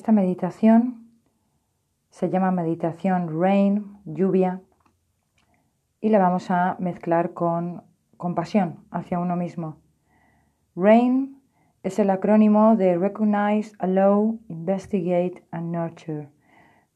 Esta 0.00 0.12
meditación 0.12 1.10
se 2.08 2.30
llama 2.30 2.50
meditación 2.50 3.38
rain, 3.38 3.98
lluvia, 4.06 4.62
y 6.00 6.08
la 6.08 6.18
vamos 6.18 6.50
a 6.50 6.76
mezclar 6.78 7.34
con 7.34 7.82
compasión 8.16 8.86
hacia 8.90 9.18
uno 9.18 9.36
mismo. 9.36 9.76
RAIN 10.74 11.42
es 11.82 11.98
el 11.98 12.08
acrónimo 12.08 12.76
de 12.76 12.96
Recognize, 12.96 13.72
Allow, 13.78 14.40
Investigate 14.48 15.44
and 15.50 15.70
Nurture. 15.70 16.30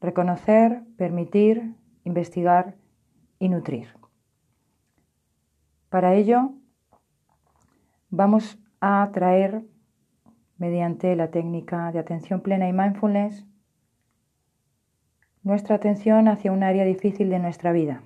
Reconocer, 0.01 0.81
permitir, 0.97 1.75
investigar 2.05 2.75
y 3.37 3.49
nutrir. 3.49 3.87
Para 5.89 6.15
ello, 6.15 6.53
vamos 8.09 8.57
a 8.81 9.07
traer 9.13 9.63
mediante 10.57 11.15
la 11.15 11.31
técnica 11.31 11.91
de 11.91 11.99
atención 11.99 12.41
plena 12.41 12.67
y 12.67 12.73
mindfulness 12.73 13.45
nuestra 15.43 15.75
atención 15.75 16.27
hacia 16.27 16.51
un 16.51 16.63
área 16.63 16.83
difícil 16.85 17.29
de 17.29 17.39
nuestra 17.39 17.71
vida. 17.71 18.01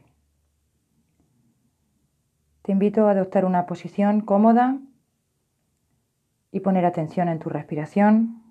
Te 2.63 2.73
invito 2.73 3.07
a 3.07 3.11
adoptar 3.11 3.45
una 3.45 3.65
posición 3.65 4.21
cómoda 4.21 4.77
y 6.51 6.59
poner 6.59 6.85
atención 6.85 7.29
en 7.29 7.39
tu 7.39 7.49
respiración. 7.49 8.43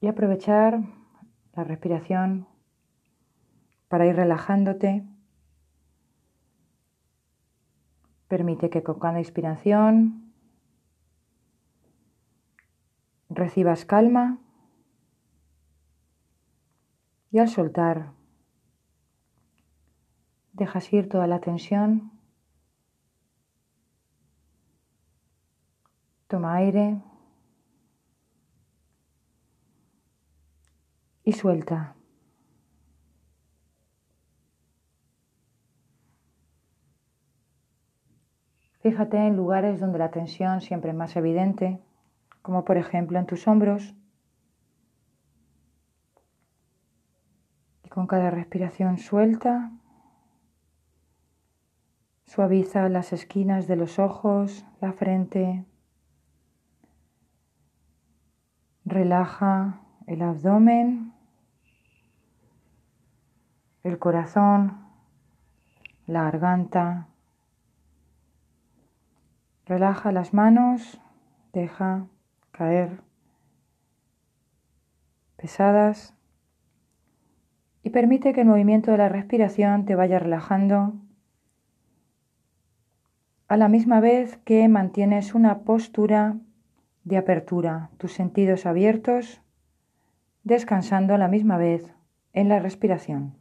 Y 0.00 0.06
aprovechar 0.06 0.80
la 1.54 1.64
respiración 1.64 2.46
para 3.88 4.06
ir 4.06 4.14
relajándote 4.14 5.04
Permite 8.28 8.68
que 8.68 8.82
con 8.82 8.98
cada 8.98 9.18
inspiración 9.18 10.32
recibas 13.30 13.84
calma 13.84 14.38
y 17.30 17.38
al 17.38 17.48
soltar 17.48 18.12
dejas 20.52 20.92
ir 20.92 21.08
toda 21.08 21.26
la 21.26 21.40
tensión. 21.40 22.10
Toma 26.26 26.56
aire 26.56 27.00
y 31.24 31.32
suelta. 31.32 31.97
Fíjate 38.88 39.18
en 39.18 39.36
lugares 39.36 39.80
donde 39.80 39.98
la 39.98 40.10
tensión 40.10 40.62
siempre 40.62 40.92
es 40.92 40.96
más 40.96 41.14
evidente, 41.14 41.78
como 42.40 42.64
por 42.64 42.78
ejemplo 42.78 43.18
en 43.18 43.26
tus 43.26 43.46
hombros. 43.46 43.94
Y 47.84 47.90
con 47.90 48.06
cada 48.06 48.30
respiración 48.30 48.96
suelta, 48.96 49.72
suaviza 52.24 52.88
las 52.88 53.12
esquinas 53.12 53.66
de 53.68 53.76
los 53.76 53.98
ojos, 53.98 54.64
la 54.80 54.94
frente. 54.94 55.66
Relaja 58.86 59.82
el 60.06 60.22
abdomen, 60.22 61.12
el 63.82 63.98
corazón, 63.98 64.78
la 66.06 66.22
garganta, 66.22 67.07
Relaja 69.68 70.12
las 70.12 70.32
manos, 70.32 70.98
deja 71.52 72.06
caer 72.52 73.02
pesadas 75.36 76.14
y 77.82 77.90
permite 77.90 78.32
que 78.32 78.40
el 78.40 78.46
movimiento 78.46 78.92
de 78.92 78.96
la 78.96 79.10
respiración 79.10 79.84
te 79.84 79.94
vaya 79.94 80.18
relajando 80.18 80.94
a 83.46 83.58
la 83.58 83.68
misma 83.68 84.00
vez 84.00 84.38
que 84.38 84.66
mantienes 84.68 85.34
una 85.34 85.58
postura 85.64 86.38
de 87.04 87.18
apertura, 87.18 87.90
tus 87.98 88.14
sentidos 88.14 88.64
abiertos, 88.64 89.42
descansando 90.44 91.14
a 91.14 91.18
la 91.18 91.28
misma 91.28 91.58
vez 91.58 91.94
en 92.32 92.48
la 92.48 92.58
respiración. 92.58 93.36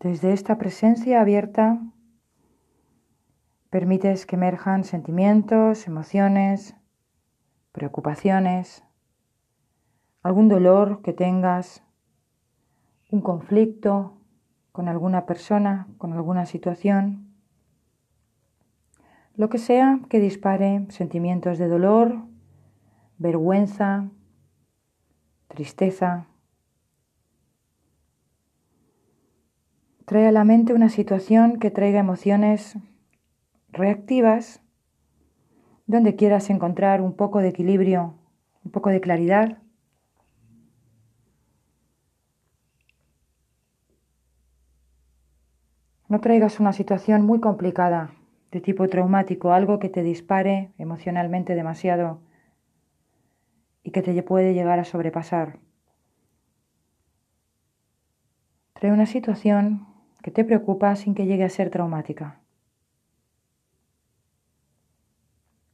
Desde 0.00 0.32
esta 0.32 0.56
presencia 0.56 1.20
abierta 1.20 1.78
permites 3.68 4.24
que 4.24 4.36
emerjan 4.36 4.84
sentimientos, 4.84 5.86
emociones, 5.86 6.74
preocupaciones, 7.72 8.82
algún 10.22 10.48
dolor 10.48 11.02
que 11.02 11.12
tengas, 11.12 11.84
un 13.10 13.20
conflicto 13.20 14.16
con 14.72 14.88
alguna 14.88 15.26
persona, 15.26 15.86
con 15.98 16.14
alguna 16.14 16.46
situación, 16.46 17.34
lo 19.34 19.50
que 19.50 19.58
sea 19.58 20.00
que 20.08 20.18
dispare 20.18 20.86
sentimientos 20.88 21.58
de 21.58 21.68
dolor, 21.68 22.22
vergüenza, 23.18 24.08
tristeza, 25.48 26.29
Trae 30.10 30.26
a 30.26 30.32
la 30.32 30.42
mente 30.42 30.74
una 30.74 30.88
situación 30.88 31.60
que 31.60 31.70
traiga 31.70 32.00
emociones 32.00 32.76
reactivas, 33.68 34.60
donde 35.86 36.16
quieras 36.16 36.50
encontrar 36.50 37.00
un 37.00 37.14
poco 37.14 37.38
de 37.38 37.50
equilibrio, 37.50 38.18
un 38.64 38.72
poco 38.72 38.90
de 38.90 39.00
claridad. 39.00 39.58
No 46.08 46.20
traigas 46.20 46.58
una 46.58 46.72
situación 46.72 47.24
muy 47.24 47.38
complicada, 47.38 48.10
de 48.50 48.60
tipo 48.60 48.88
traumático, 48.88 49.52
algo 49.52 49.78
que 49.78 49.90
te 49.90 50.02
dispare 50.02 50.72
emocionalmente 50.76 51.54
demasiado 51.54 52.20
y 53.84 53.92
que 53.92 54.02
te 54.02 54.20
puede 54.24 54.54
llegar 54.54 54.80
a 54.80 54.84
sobrepasar. 54.84 55.60
Trae 58.74 58.90
una 58.90 59.06
situación 59.06 59.89
que 60.22 60.30
te 60.30 60.44
preocupa 60.44 60.94
sin 60.96 61.14
que 61.14 61.26
llegue 61.26 61.44
a 61.44 61.48
ser 61.48 61.70
traumática. 61.70 62.40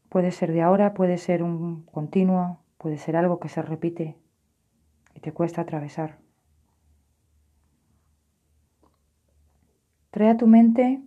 Puede 0.08 0.30
ser 0.30 0.52
de 0.52 0.62
ahora, 0.62 0.94
puede 0.94 1.18
ser 1.18 1.42
un 1.42 1.82
continuo, 1.86 2.60
puede 2.78 2.98
ser 2.98 3.16
algo 3.16 3.40
que 3.40 3.48
se 3.48 3.62
repite 3.62 4.16
y 5.14 5.20
te 5.20 5.32
cuesta 5.32 5.62
atravesar. 5.62 6.18
Trae 10.10 10.30
a 10.30 10.36
tu 10.36 10.46
mente 10.46 11.02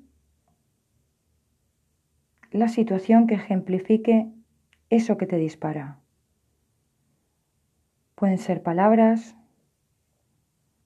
la 2.51 2.67
situación 2.67 3.25
que 3.25 3.35
ejemplifique 3.35 4.31
eso 4.89 5.17
que 5.17 5.27
te 5.27 5.37
dispara. 5.37 5.99
Pueden 8.15 8.37
ser 8.37 8.61
palabras, 8.61 9.35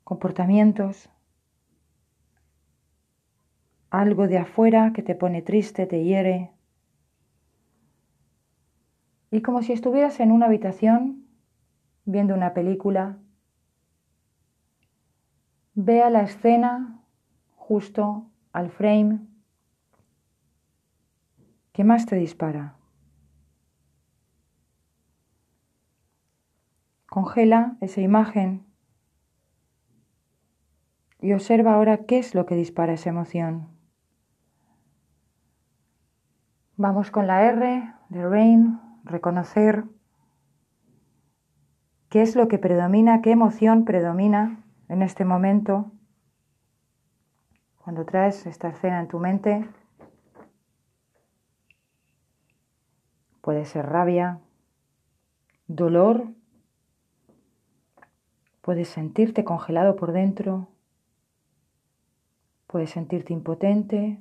comportamientos, 0.04 1.10
algo 3.94 4.28
de 4.28 4.40
afuera 4.40 4.92
que 4.92 5.04
te 5.04 5.14
pone 5.14 5.44
triste, 5.44 5.86
te 5.86 6.04
hiere. 6.04 6.52
Y 9.30 9.44
como 9.44 9.62
si 9.62 9.72
estuvieras 9.72 10.20
en 10.20 10.32
una 10.32 10.48
habitación 10.48 11.28
viendo 12.04 12.34
una 12.34 12.56
película, 12.56 13.20
vea 15.76 16.10
la 16.10 16.24
escena 16.24 17.04
justo 17.56 18.32
al 18.52 18.72
frame 18.72 19.20
que 21.72 21.84
más 21.84 22.08
te 22.08 22.16
dispara. 22.16 22.76
Congela 27.06 27.78
esa 27.80 28.02
imagen 28.02 28.66
y 31.22 31.34
observa 31.34 31.76
ahora 31.76 32.06
qué 32.06 32.18
es 32.18 32.34
lo 32.34 32.48
que 32.48 32.56
dispara 32.56 32.94
esa 32.94 33.12
emoción. 33.12 33.73
Vamos 36.84 37.12
con 37.12 37.28
la 37.28 37.46
R 37.46 37.94
de 38.10 38.28
Rain, 38.28 38.78
reconocer 39.06 39.86
qué 42.10 42.22
es 42.22 42.36
lo 42.36 42.50
que 42.50 42.60
predomina, 42.60 43.22
qué 43.22 43.32
emoción 43.32 43.86
predomina 43.86 44.62
en 44.90 45.02
este 45.02 45.24
momento. 45.24 45.94
Cuando 47.78 48.04
traes 48.04 48.46
esta 48.48 48.68
escena 48.68 49.00
en 49.00 49.08
tu 49.08 49.18
mente, 49.20 49.66
puede 53.40 53.64
ser 53.64 53.86
rabia, 53.86 54.42
dolor, 55.68 56.28
puedes 58.60 58.90
sentirte 58.90 59.46
congelado 59.46 59.96
por 59.96 60.12
dentro, 60.12 60.68
puedes 62.68 62.90
sentirte 62.90 63.32
impotente, 63.32 64.20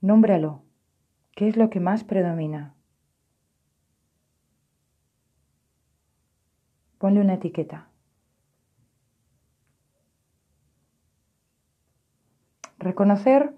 Nómbralo. 0.00 0.62
¿Qué 1.32 1.48
es 1.48 1.56
lo 1.56 1.70
que 1.70 1.80
más 1.80 2.04
predomina? 2.04 2.74
Ponle 6.98 7.20
una 7.20 7.34
etiqueta. 7.34 7.88
Reconocer 12.78 13.54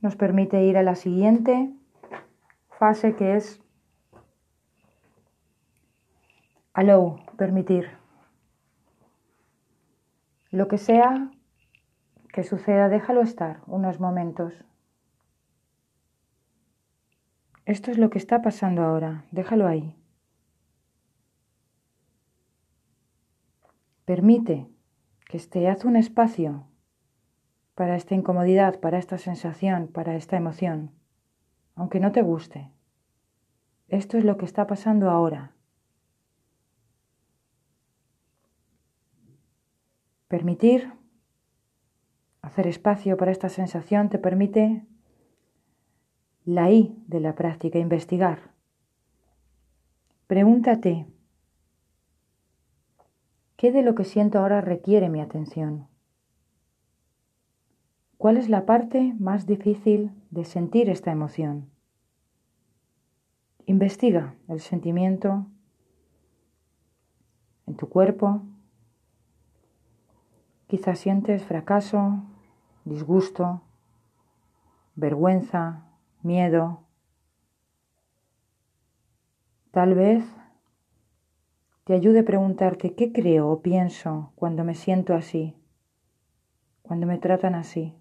nos 0.00 0.16
permite 0.16 0.64
ir 0.64 0.76
a 0.76 0.82
la 0.82 0.96
siguiente 0.96 1.72
fase 2.70 3.14
que 3.14 3.36
es 3.36 3.62
allow, 6.72 7.20
permitir. 7.36 7.88
Lo 10.50 10.66
que 10.66 10.78
sea 10.78 11.30
que 12.32 12.42
suceda, 12.42 12.88
déjalo 12.88 13.22
estar 13.22 13.62
unos 13.66 14.00
momentos. 14.00 14.52
Esto 17.72 17.90
es 17.90 17.96
lo 17.96 18.10
que 18.10 18.18
está 18.18 18.42
pasando 18.42 18.82
ahora, 18.82 19.24
déjalo 19.30 19.66
ahí. 19.66 19.96
Permite 24.04 24.68
que 25.26 25.38
esté, 25.38 25.66
haz 25.70 25.86
un 25.86 25.96
espacio 25.96 26.66
para 27.74 27.96
esta 27.96 28.14
incomodidad, 28.14 28.78
para 28.80 28.98
esta 28.98 29.16
sensación, 29.16 29.88
para 29.88 30.16
esta 30.16 30.36
emoción, 30.36 30.90
aunque 31.74 31.98
no 31.98 32.12
te 32.12 32.20
guste. 32.20 32.70
Esto 33.88 34.18
es 34.18 34.24
lo 34.24 34.36
que 34.36 34.44
está 34.44 34.66
pasando 34.66 35.08
ahora. 35.08 35.54
Permitir, 40.28 40.92
hacer 42.42 42.66
espacio 42.66 43.16
para 43.16 43.30
esta 43.30 43.48
sensación 43.48 44.10
te 44.10 44.18
permite 44.18 44.86
la 46.44 46.70
I 46.70 46.96
de 47.06 47.20
la 47.20 47.34
práctica, 47.34 47.78
investigar. 47.78 48.52
Pregúntate, 50.26 51.06
¿Qué 53.62 53.70
de 53.70 53.82
lo 53.82 53.94
que 53.94 54.02
siento 54.02 54.40
ahora 54.40 54.60
requiere 54.60 55.08
mi 55.08 55.20
atención? 55.20 55.86
¿Cuál 58.18 58.36
es 58.36 58.48
la 58.48 58.66
parte 58.66 59.14
más 59.20 59.46
difícil 59.46 60.10
de 60.30 60.44
sentir 60.44 60.90
esta 60.90 61.12
emoción? 61.12 61.70
Investiga 63.66 64.34
el 64.48 64.58
sentimiento 64.58 65.46
en 67.68 67.76
tu 67.76 67.88
cuerpo. 67.88 68.42
Quizás 70.66 70.98
sientes 70.98 71.44
fracaso, 71.44 72.24
disgusto, 72.84 73.62
vergüenza, 74.96 75.86
miedo. 76.24 76.86
Tal 79.70 79.94
vez 79.94 80.24
te 81.84 81.94
ayude 81.94 82.20
a 82.20 82.24
preguntarte 82.24 82.94
qué 82.94 83.12
creo 83.12 83.48
o 83.48 83.62
pienso 83.62 84.32
cuando 84.34 84.64
me 84.64 84.74
siento 84.74 85.14
así, 85.14 85.56
cuando 86.82 87.06
me 87.06 87.18
tratan 87.18 87.54
así. 87.54 87.94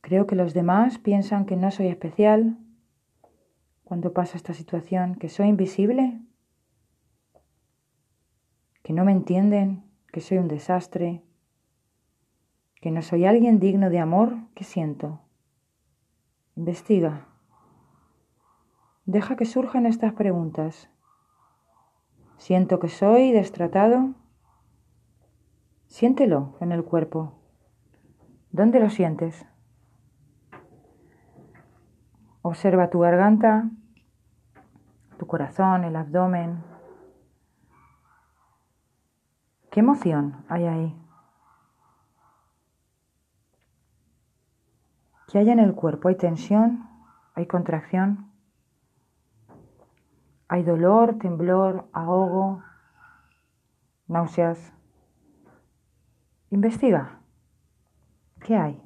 Creo 0.00 0.26
que 0.26 0.36
los 0.36 0.54
demás 0.54 0.98
piensan 0.98 1.46
que 1.46 1.56
no 1.56 1.70
soy 1.70 1.88
especial 1.88 2.56
cuando 3.82 4.12
pasa 4.12 4.36
esta 4.36 4.54
situación, 4.54 5.16
que 5.16 5.28
soy 5.28 5.48
invisible, 5.48 6.20
que 8.82 8.92
no 8.92 9.04
me 9.04 9.12
entienden, 9.12 9.84
que 10.12 10.20
soy 10.20 10.38
un 10.38 10.46
desastre, 10.46 11.22
que 12.80 12.92
no 12.92 13.02
soy 13.02 13.24
alguien 13.24 13.58
digno 13.58 13.90
de 13.90 13.98
amor. 13.98 14.36
¿Qué 14.54 14.62
siento? 14.62 15.25
Investiga. 16.56 17.26
Deja 19.04 19.36
que 19.36 19.44
surjan 19.44 19.84
estas 19.84 20.14
preguntas. 20.14 20.88
¿Siento 22.38 22.80
que 22.80 22.88
soy 22.88 23.30
destratado? 23.30 24.14
Siéntelo 25.86 26.56
en 26.60 26.72
el 26.72 26.82
cuerpo. 26.82 27.34
¿Dónde 28.52 28.80
lo 28.80 28.88
sientes? 28.88 29.46
Observa 32.40 32.88
tu 32.88 33.00
garganta, 33.00 33.68
tu 35.18 35.26
corazón, 35.26 35.84
el 35.84 35.94
abdomen. 35.94 36.64
¿Qué 39.70 39.80
emoción 39.80 40.42
hay 40.48 40.64
ahí? 40.64 41.05
¿Qué 45.28 45.38
hay 45.38 45.50
en 45.50 45.58
el 45.58 45.74
cuerpo? 45.74 46.08
¿Hay 46.08 46.14
tensión? 46.14 46.88
¿Hay 47.34 47.46
contracción? 47.46 48.30
Hay 50.48 50.62
dolor, 50.62 51.18
temblor, 51.18 51.88
ahogo, 51.92 52.62
náuseas. 54.06 54.72
Investiga. 56.50 57.20
¿Qué 58.40 58.56
hay? 58.56 58.80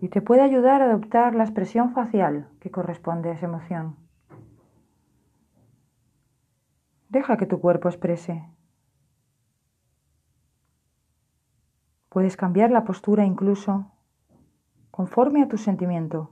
Y 0.00 0.08
te 0.08 0.22
puede 0.22 0.40
ayudar 0.40 0.80
a 0.80 0.86
adoptar 0.86 1.34
la 1.34 1.44
expresión 1.44 1.92
facial 1.92 2.48
que 2.60 2.70
corresponde 2.70 3.28
a 3.28 3.34
esa 3.34 3.46
emoción. 3.46 3.96
Deja 7.10 7.36
que 7.36 7.46
tu 7.46 7.60
cuerpo 7.60 7.88
exprese. 7.88 8.42
Puedes 12.12 12.36
cambiar 12.36 12.70
la 12.70 12.84
postura 12.84 13.24
incluso 13.24 13.90
conforme 14.90 15.42
a 15.42 15.48
tu 15.48 15.56
sentimiento. 15.56 16.30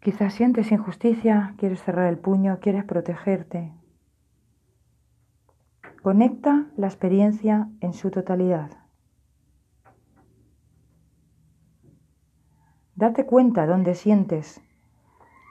Quizás 0.00 0.34
sientes 0.34 0.70
injusticia, 0.70 1.54
quieres 1.58 1.82
cerrar 1.82 2.06
el 2.06 2.18
puño, 2.18 2.60
quieres 2.60 2.84
protegerte. 2.84 3.72
Conecta 6.02 6.66
la 6.76 6.86
experiencia 6.86 7.68
en 7.80 7.92
su 7.92 8.12
totalidad. 8.12 8.70
Date 12.94 13.26
cuenta 13.26 13.66
dónde 13.66 13.96
sientes 13.96 14.62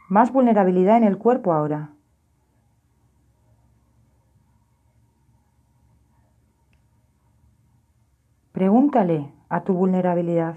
más 0.08 0.32
vulnerabilidad 0.32 0.96
en 0.96 1.04
el 1.04 1.18
cuerpo 1.18 1.52
ahora. 1.52 1.95
Pregúntale 8.56 9.34
a 9.50 9.66
tu 9.66 9.74
vulnerabilidad, 9.74 10.56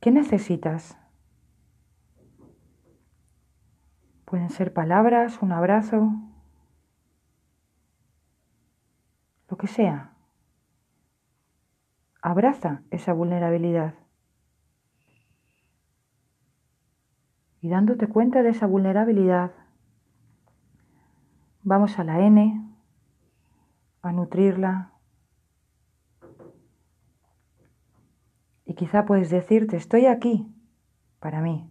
¿qué 0.00 0.10
necesitas? 0.10 0.96
Pueden 4.24 4.48
ser 4.48 4.72
palabras, 4.72 5.42
un 5.42 5.52
abrazo, 5.52 6.12
lo 9.50 9.58
que 9.58 9.66
sea. 9.66 10.16
Abraza 12.22 12.80
esa 12.90 13.12
vulnerabilidad. 13.12 13.96
Y 17.60 17.68
dándote 17.68 18.06
cuenta 18.06 18.42
de 18.42 18.48
esa 18.48 18.66
vulnerabilidad, 18.66 19.52
vamos 21.62 21.98
a 21.98 22.04
la 22.04 22.18
N, 22.20 22.66
a 24.00 24.12
nutrirla. 24.12 24.86
Y 28.69 28.69
quizá 28.80 29.04
puedes 29.04 29.28
decirte, 29.28 29.76
estoy 29.76 30.06
aquí 30.06 30.50
para 31.18 31.42
mí. 31.42 31.70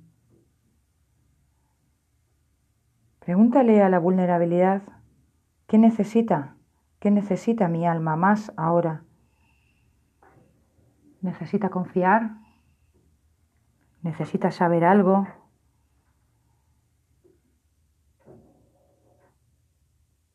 Pregúntale 3.18 3.82
a 3.82 3.90
la 3.90 3.98
vulnerabilidad, 3.98 4.84
¿qué 5.66 5.80
necesita? 5.80 6.56
¿Qué 7.00 7.10
necesita 7.10 7.68
mi 7.68 7.88
alma 7.88 8.16
más 8.16 8.54
ahora? 8.58 9.06
¿Necesita 11.22 11.70
confiar? 11.70 12.30
¿Necesita 14.04 14.52
saber 14.52 14.86
algo? 14.86 15.28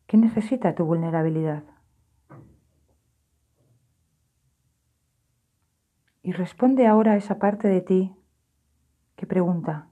¿Qué 0.09 0.17
necesita 0.17 0.75
tu 0.75 0.85
vulnerabilidad? 0.85 1.63
Y 6.25 6.33
responde 6.33 6.89
ahora 6.89 7.13
a 7.13 7.17
esa 7.17 7.39
parte 7.39 7.69
de 7.69 7.81
ti 7.83 8.17
que 9.15 9.27
pregunta, 9.27 9.87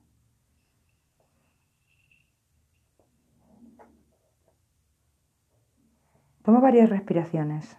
Toma 6.43 6.59
varias 6.59 6.91
respiraciones. 6.91 7.79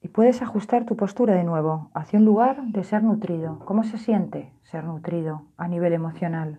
Y 0.00 0.08
puedes 0.08 0.42
ajustar 0.42 0.84
tu 0.84 0.96
postura 0.96 1.34
de 1.34 1.44
nuevo 1.44 1.90
hacia 1.94 2.18
un 2.18 2.24
lugar 2.24 2.64
de 2.64 2.82
ser 2.82 3.04
nutrido. 3.04 3.60
¿Cómo 3.64 3.84
se 3.84 3.96
siente 3.96 4.52
ser 4.64 4.84
nutrido 4.84 5.46
a 5.56 5.68
nivel 5.68 5.92
emocional? 5.92 6.58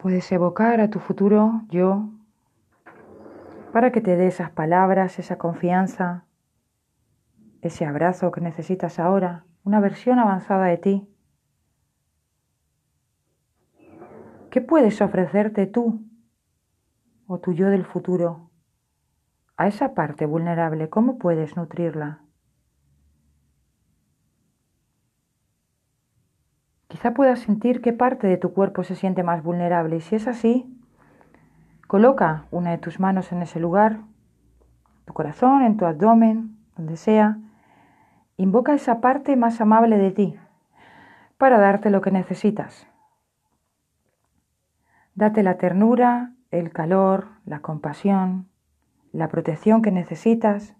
Puedes 0.00 0.32
evocar 0.32 0.80
a 0.80 0.90
tu 0.90 0.98
futuro 0.98 1.62
yo 1.68 2.08
para 3.72 3.92
que 3.92 4.00
te 4.00 4.16
dé 4.16 4.26
esas 4.26 4.50
palabras, 4.50 5.18
esa 5.18 5.38
confianza, 5.38 6.24
ese 7.62 7.86
abrazo 7.86 8.30
que 8.32 8.40
necesitas 8.40 8.98
ahora, 8.98 9.44
una 9.64 9.80
versión 9.80 10.18
avanzada 10.18 10.66
de 10.66 10.78
ti. 10.78 11.08
¿Qué 14.50 14.60
puedes 14.60 15.00
ofrecerte 15.00 15.66
tú 15.66 16.04
o 17.26 17.38
tu 17.38 17.52
yo 17.52 17.68
del 17.68 17.84
futuro 17.84 18.50
a 19.56 19.68
esa 19.68 19.94
parte 19.94 20.26
vulnerable? 20.26 20.88
¿Cómo 20.88 21.18
puedes 21.18 21.56
nutrirla? 21.56 22.22
Quizá 26.88 27.14
puedas 27.14 27.38
sentir 27.38 27.80
qué 27.80 27.92
parte 27.92 28.26
de 28.26 28.36
tu 28.36 28.52
cuerpo 28.52 28.82
se 28.82 28.96
siente 28.96 29.22
más 29.22 29.44
vulnerable 29.44 29.96
y 29.96 30.00
si 30.00 30.16
es 30.16 30.26
así, 30.26 30.79
coloca 31.90 32.46
una 32.52 32.70
de 32.70 32.78
tus 32.78 33.00
manos 33.00 33.32
en 33.32 33.42
ese 33.42 33.58
lugar, 33.58 33.98
tu 35.06 35.12
corazón, 35.12 35.62
en 35.62 35.76
tu 35.76 35.86
abdomen, 35.86 36.56
donde 36.76 36.96
sea. 36.96 37.38
Invoca 38.36 38.74
esa 38.74 39.00
parte 39.00 39.34
más 39.34 39.60
amable 39.60 39.98
de 39.98 40.12
ti 40.12 40.36
para 41.36 41.58
darte 41.58 41.90
lo 41.90 42.00
que 42.00 42.12
necesitas. 42.12 42.86
Date 45.16 45.42
la 45.42 45.58
ternura, 45.58 46.32
el 46.52 46.70
calor, 46.70 47.26
la 47.44 47.58
compasión, 47.58 48.48
la 49.10 49.26
protección 49.26 49.82
que 49.82 49.90
necesitas. 49.90 50.76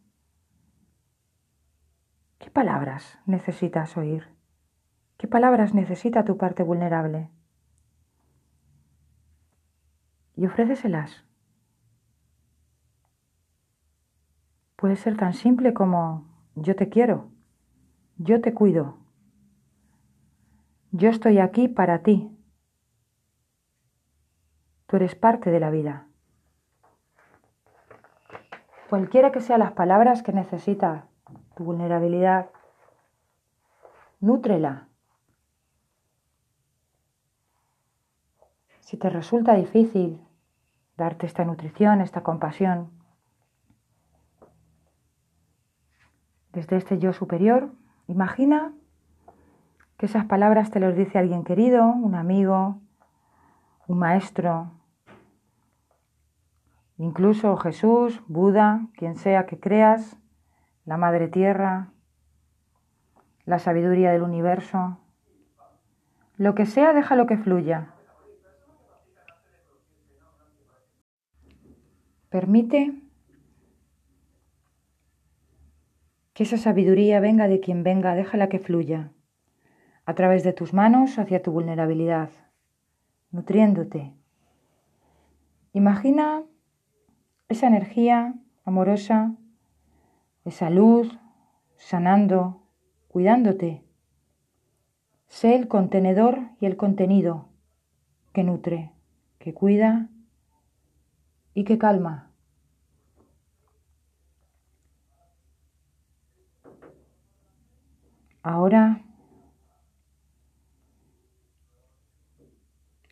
¿Qué 2.38 2.52
palabras 2.52 3.18
necesitas 3.26 3.96
oír? 3.96 4.28
¿Qué 5.16 5.26
palabras 5.26 5.74
necesita 5.74 6.24
tu 6.24 6.36
parte 6.36 6.62
vulnerable? 6.62 7.30
Y 10.40 10.46
ofréceselas. 10.60 11.24
Puede 14.76 14.96
ser 14.96 15.16
tan 15.16 15.32
simple 15.32 15.72
como 15.72 16.26
yo 16.54 16.74
te 16.76 16.88
quiero, 16.88 17.30
yo 18.16 18.40
te 18.40 18.52
cuido, 18.52 18.98
yo 20.90 21.08
estoy 21.08 21.38
aquí 21.38 21.68
para 21.68 22.02
ti, 22.02 22.30
tú 24.86 24.96
eres 24.96 25.14
parte 25.14 25.50
de 25.50 25.60
la 25.60 25.70
vida. 25.70 26.06
Cualquiera 28.88 29.32
que 29.32 29.40
sean 29.40 29.60
las 29.60 29.72
palabras 29.72 30.22
que 30.22 30.32
necesita 30.32 31.06
tu 31.56 31.64
vulnerabilidad, 31.64 32.50
nútrela 34.20 34.88
Si 38.80 38.96
te 38.96 39.08
resulta 39.08 39.54
difícil 39.54 40.20
darte 41.00 41.24
esta 41.24 41.46
nutrición, 41.46 42.02
esta 42.02 42.22
compasión, 42.22 42.90
desde 46.52 46.76
este 46.76 46.98
yo 46.98 47.14
superior, 47.14 47.72
imagina 48.06 48.74
que 49.96 50.04
esas 50.04 50.26
palabras 50.26 50.70
te 50.70 50.78
las 50.78 50.94
dice 50.94 51.18
alguien 51.18 51.42
querido, 51.42 51.86
un 51.86 52.14
amigo, 52.14 52.80
un 53.86 53.98
maestro, 53.98 54.72
incluso 56.98 57.56
Jesús, 57.56 58.22
Buda, 58.28 58.82
quien 58.94 59.16
sea 59.16 59.46
que 59.46 59.58
creas, 59.58 60.18
la 60.84 60.98
Madre 60.98 61.28
Tierra, 61.28 61.92
la 63.46 63.58
sabiduría 63.58 64.12
del 64.12 64.22
universo. 64.22 64.98
Lo 66.36 66.54
que 66.54 66.66
sea, 66.66 66.92
déjalo 66.92 67.26
que 67.26 67.38
fluya. 67.38 67.94
Permite 72.30 72.94
que 76.32 76.44
esa 76.44 76.58
sabiduría 76.58 77.18
venga 77.18 77.48
de 77.48 77.58
quien 77.58 77.82
venga, 77.82 78.14
déjala 78.14 78.48
que 78.48 78.60
fluya 78.60 79.10
a 80.06 80.14
través 80.14 80.44
de 80.44 80.52
tus 80.52 80.72
manos 80.72 81.18
hacia 81.18 81.42
tu 81.42 81.50
vulnerabilidad, 81.50 82.30
nutriéndote. 83.32 84.14
Imagina 85.72 86.44
esa 87.48 87.66
energía 87.66 88.34
amorosa, 88.64 89.34
esa 90.44 90.70
luz, 90.70 91.18
sanando, 91.76 92.62
cuidándote. 93.08 93.82
Sé 95.26 95.56
el 95.56 95.66
contenedor 95.66 96.38
y 96.60 96.66
el 96.66 96.76
contenido 96.76 97.48
que 98.32 98.44
nutre, 98.44 98.92
que 99.38 99.52
cuida 99.52 100.08
y 101.54 101.64
que 101.64 101.78
calma. 101.78 102.30
Ahora 108.42 109.02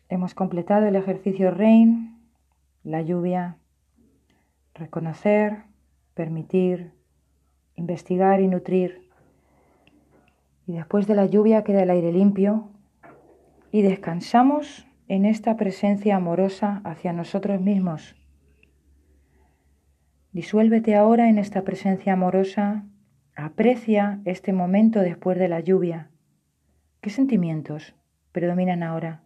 hemos 0.07 0.33
completado 0.33 0.87
el 0.87 0.95
ejercicio 0.95 1.51
RAIN, 1.51 2.19
la 2.83 3.01
lluvia, 3.01 3.57
reconocer, 4.73 5.65
permitir, 6.15 6.93
investigar 7.75 8.41
y 8.41 8.47
nutrir. 8.47 9.07
Y 10.65 10.73
después 10.73 11.05
de 11.05 11.15
la 11.15 11.27
lluvia 11.27 11.63
queda 11.63 11.83
el 11.83 11.91
aire 11.91 12.11
limpio 12.11 12.69
y 13.71 13.83
descansamos 13.83 14.87
en 15.07 15.25
esta 15.25 15.57
presencia 15.57 16.15
amorosa 16.15 16.81
hacia 16.83 17.13
nosotros 17.13 17.61
mismos 17.61 18.18
Disuélvete 20.31 20.95
ahora 20.95 21.29
en 21.29 21.39
esta 21.39 21.63
presencia 21.63 22.13
amorosa, 22.13 22.85
aprecia 23.35 24.21
este 24.25 24.53
momento 24.53 24.99
después 24.99 25.39
de 25.39 25.47
la 25.47 25.59
lluvia. 25.59 26.11
¿Qué 27.01 27.09
sentimientos 27.09 27.95
predominan 28.31 28.83
ahora? 28.83 29.23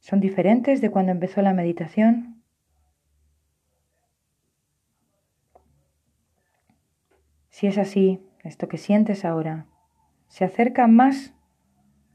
¿Son 0.00 0.20
diferentes 0.20 0.80
de 0.80 0.90
cuando 0.90 1.12
empezó 1.12 1.42
la 1.42 1.52
meditación? 1.52 2.42
Si 7.48 7.66
es 7.66 7.78
así, 7.78 8.20
esto 8.44 8.68
que 8.68 8.76
sientes 8.76 9.24
ahora 9.24 9.66
se 10.28 10.44
acerca 10.44 10.86
más 10.86 11.34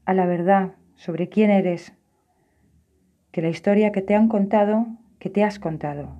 a 0.04 0.14
la 0.14 0.26
verdad 0.26 0.76
sobre 0.94 1.28
quién 1.28 1.50
eres 1.50 1.92
que 3.32 3.42
la 3.42 3.48
historia 3.48 3.92
que 3.92 4.02
te 4.02 4.14
han 4.14 4.28
contado, 4.28 4.86
que 5.18 5.30
te 5.30 5.42
has 5.42 5.58
contado. 5.58 6.10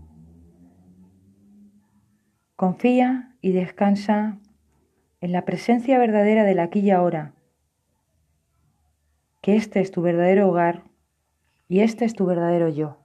Confía 2.56 3.36
y 3.42 3.52
descansa 3.52 4.38
en 5.20 5.32
la 5.32 5.44
presencia 5.44 5.98
verdadera 5.98 6.42
del 6.44 6.58
aquí 6.58 6.80
y 6.80 6.90
ahora, 6.90 7.34
que 9.42 9.56
este 9.56 9.80
es 9.80 9.90
tu 9.90 10.00
verdadero 10.00 10.48
hogar 10.48 10.84
y 11.68 11.80
este 11.80 12.04
es 12.04 12.14
tu 12.14 12.24
verdadero 12.24 12.68
yo. 12.68 13.01